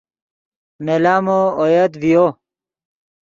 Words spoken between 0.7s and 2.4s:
نے لامو اویت ڤیو